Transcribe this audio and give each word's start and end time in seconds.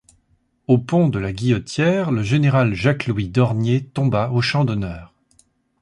Au 0.65 0.79
pont 0.79 1.09
de 1.09 1.19
la 1.19 1.31
Guillotière, 1.31 2.09
le 2.09 2.23
général 2.23 2.73
Jacques 2.73 3.05
Louis 3.05 3.27
Dornier 3.29 3.83
tomba 3.83 4.31
au 4.31 4.41
champ 4.41 4.65
d'honneur. 4.65 5.13